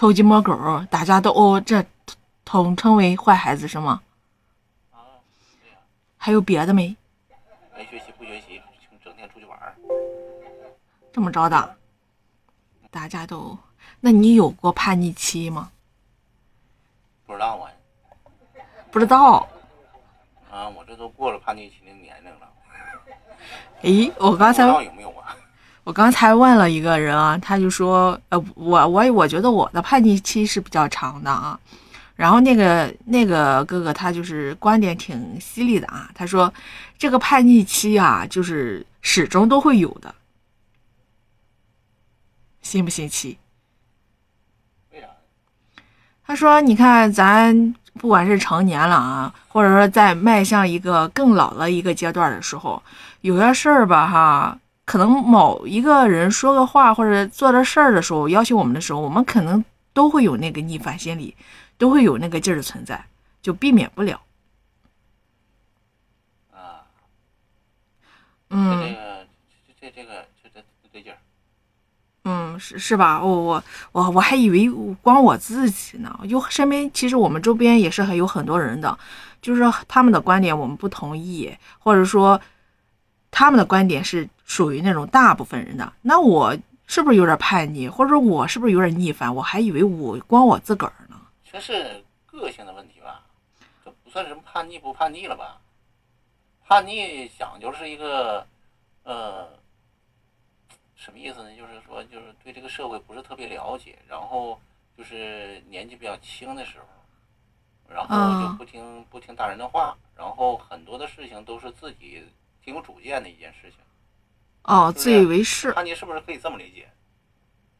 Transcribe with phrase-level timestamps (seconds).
[0.00, 1.84] 偷鸡摸狗，大家都哦，这
[2.42, 4.00] 统称为坏孩子是吗？
[4.92, 4.96] 啊，
[5.60, 5.76] 对呀、
[6.16, 6.96] 还有别的没？
[7.76, 8.62] 没学习不学习，
[9.04, 9.76] 整天出去玩儿。
[11.12, 11.76] 这么着的，
[12.90, 13.58] 大家都，
[14.00, 15.70] 那你有过叛逆期吗？
[17.26, 17.70] 不知道啊，
[18.90, 19.46] 不知道。
[20.50, 22.48] 啊，我这都过了叛逆期的年龄了，
[23.82, 25.19] 哎，我刚不知才道有没有啊？
[25.84, 31.58] 我刚才问了一个人啊，他就说，呃，我我我觉得我的叛逆期是比较长的啊。
[32.16, 36.52] 然后那个那个哥哥他就是观点挺犀利的啊，他说
[36.98, 40.14] 这个叛逆期啊，就是始终都会有的，
[42.62, 43.38] 新不新奇？
[46.22, 52.80] 他说：“你看，咱不管是成年了啊，或者说在迈向一个更老的一个阶段的时候，
[53.22, 54.56] 有些事儿吧，哈，
[54.90, 61.36] 可能某一个人说个话或者做的事儿的时候，要求我们的时候，我们可能都会有那个逆反心理，
[61.78, 63.06] 都会有那个劲儿存在，
[63.40, 64.20] 就避免不了。
[66.50, 66.82] 啊，
[68.48, 68.80] 嗯
[69.78, 71.18] 这个这个这这这对劲儿。
[72.24, 73.22] 嗯，是是吧？
[73.22, 74.68] 我我我我还以为
[75.00, 78.98] 光我自己呢，有身边其实我们周边也是很有很多人的，
[79.40, 82.40] 就是他们的观点我们不同意，或者说
[83.30, 89.32] 他们的观点是属于那种大部分人的，那我是不是有点叛逆，或者我是不是有点逆反？
[89.32, 91.16] 我还以为我光我自个儿呢。
[91.44, 93.22] 这是个性的问题吧？
[93.84, 95.60] 这不算什么叛逆不叛逆了吧？
[96.66, 98.44] 叛逆讲究是一个，
[99.04, 99.48] 呃，
[100.96, 101.54] 什么意思呢？
[101.56, 104.60] 就是说，就是对这个社会不是特别了解，然后
[104.98, 112.26] 就是年纪比较轻的时候，然后就啊不听不听大人的话，然后很多的事情都是自己
[112.64, 113.78] 挺有主见的一件事情。
[114.62, 115.72] 哦，自以为是。
[115.74, 116.86] 那你是不是可以这么理解？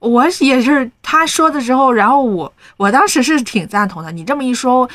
[0.00, 4.12] 我也是他说的时候，然后我我当时是挺赞同的。
[4.12, 4.86] 你这么一说，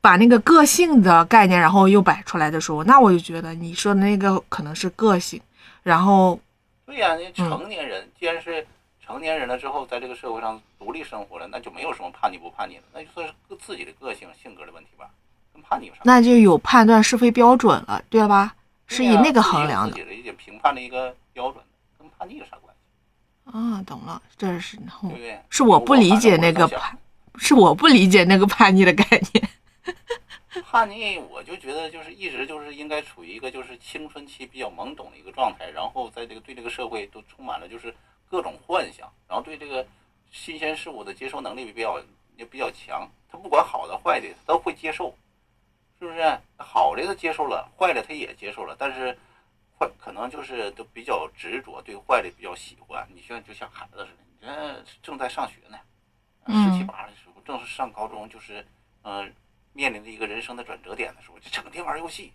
[0.00, 5.40] 把那个个性的概念，然后又摆出来的时候，那我就觉得你说的那个可能是个性，
[5.82, 6.38] 然后
[6.84, 8.64] 对呀、那成年人、既然是
[9.04, 15.10] 成年人了之后，在这个社会上独立生活了，那就没有什么叛逆不叛逆了，那就算是个自己的个性性格的问题吧，
[15.52, 16.00] 跟叛逆有啥？
[16.04, 18.54] 那就有判断是非标准了，对吧？
[18.86, 21.62] 是以那个衡量的自己的一些评判的一个标准，
[21.98, 23.50] 跟叛逆有啥关系？
[23.52, 25.40] 啊，懂了，这是然后对不对？
[25.50, 26.98] 是我不理解那个叛，
[27.36, 29.48] 是我不理解那个叛逆的概念。
[30.64, 37.94] 叛逆，我就觉得就是一直就是应该处于一个就是青春期比较懵懂的一个状态，然后在这个对这个社会都充满了就是
[38.28, 39.86] 各种幻想，然后对这个
[40.32, 42.00] 新鲜事物的接受能力比较
[42.36, 45.14] 也比较强，他不管好的坏的他都会接受？
[46.96, 49.14] 好的他接受了，坏的他也接受了，但是
[49.78, 53.06] 坏可能就是都比较执着，对坏的比较喜欢。
[53.14, 54.46] 你像就像孩子似的，你
[54.82, 55.76] 这正在上学呢，
[56.46, 58.66] 十七嗯八的时候，正是上高中，就是
[59.02, 59.28] 嗯、呃
[59.74, 62.32] 面临着一个人生的转折点的时候，就整天玩游戏，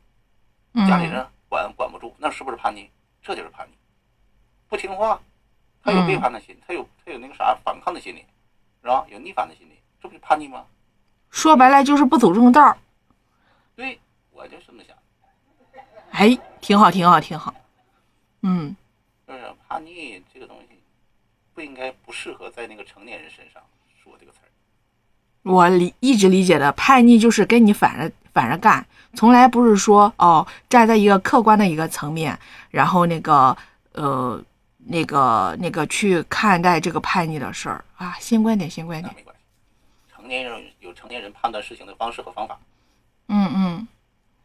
[0.88, 2.88] 家里嗯人管管不住，那是不是叛逆？
[3.24, 3.74] 这就是叛逆，
[4.70, 5.20] 不听话，
[5.84, 8.24] 他有背叛的心，他有他有那个啥反抗的心理，
[8.84, 9.08] 是吧？
[9.10, 10.68] 有逆反的心理，这不就叛逆吗？
[11.32, 12.78] 说白了就是不走正道
[14.41, 14.97] 我就这么想，
[16.09, 17.53] 哎，挺好，挺好，挺好。
[18.41, 18.75] 嗯，
[19.28, 20.79] 就是叛逆这个东西，
[21.53, 23.62] 不应该不适合在那个成年人身上
[24.03, 24.50] 说这个词儿。
[25.44, 32.40] 我理一直理解的叛逆就是跟你反着反着干，从来不是说哦站在一个客观的一个层面，
[32.72, 33.56] 然后那个
[33.91, 34.44] 呃
[34.79, 38.18] 那个那个去看待这个叛逆的事儿啊。
[38.19, 39.13] 新观点，新观点。
[39.13, 42.59] 那没关系，成年人有成年人判断事情的方式和方法。
[43.34, 43.81] 嗯嗯，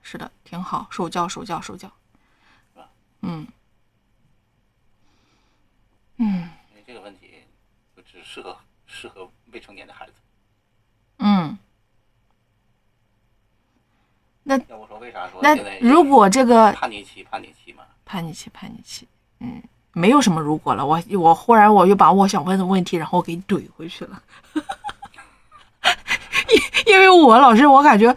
[0.08, 1.90] 是的，挺好，受教受教受教。
[3.22, 3.44] 嗯
[6.18, 6.48] 嗯
[6.86, 7.42] 这个问题
[7.96, 8.56] 就只适合
[8.86, 10.12] 适合未成年的孩子。
[11.18, 11.58] 嗯。
[14.44, 17.82] 要不说为啥说那现在如果这个叛逆期叛逆期嘛？
[18.04, 19.08] 叛逆期，叛逆期，
[19.40, 20.86] 嗯，没有什么如果了。
[20.86, 24.22] 我我忽然我又把我想问的问题，然后给怼回去了。
[26.86, 28.14] 因因为我老是我感觉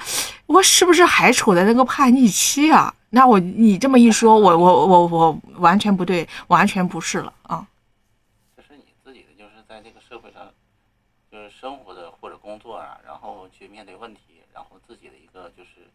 [0.49, 2.91] 我是不是还处在那个叛逆期啊？
[3.11, 7.67] 那我你这么一说，我我我我完全不对，完全不是了啊。
[8.57, 10.51] 这是你自己的，就是在这个社会上，
[11.31, 15.87] 就是生活的或者工作啊，然后去面对问题，然后自己的一个就是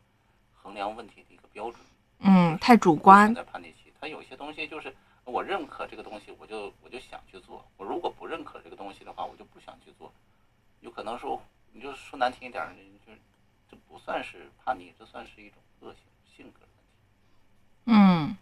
[0.54, 1.80] 衡量问题的一个标准。
[2.20, 3.34] 嗯，太主观存。
[3.34, 10.12] 在叛逆期，他有些东西就是我认可这个东西，我就我就想去做；我如果不认可这个东西的话，我就不想去做。
[10.78, 11.42] 有可能说，
[11.72, 12.64] 你就说难听一点
[13.04, 13.12] 就
[13.70, 15.98] 这不算是叛逆，这算是一种个性
[16.36, 18.00] 性格问题。
[18.00, 18.36] 嗯，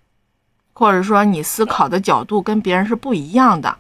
[0.72, 3.78] 或者说你思考的角度跟别人是不一样的。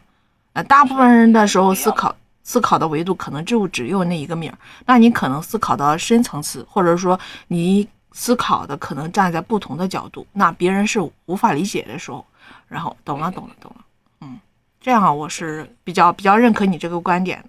[0.54, 7.18] 呃，大部分人的时候思考，思考的维度可能就只有那一个面儿，那你可能思考的深层次，或者说
[7.48, 12.26] 你思考的可能站在不同的角度，那别人是无法理解的时候，
[12.68, 13.84] 然后懂了，懂了，懂了，
[14.20, 14.38] 嗯，
[14.78, 17.42] 这样啊，我是比较比较认可你这个观点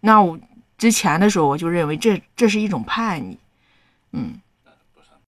[0.00, 0.38] 那我
[0.76, 3.38] 之前的时候我就认为这这是一种叛逆，
[4.12, 4.40] 嗯，